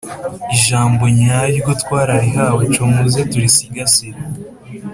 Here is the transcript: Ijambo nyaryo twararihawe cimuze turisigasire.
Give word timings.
Ijambo 0.55 1.03
nyaryo 1.19 1.69
twararihawe 1.81 2.63
cimuze 2.73 3.19
turisigasire. 3.31 4.19